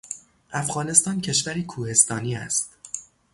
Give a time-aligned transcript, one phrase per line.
[0.51, 2.71] افغانستان کشوری کوهستانی است.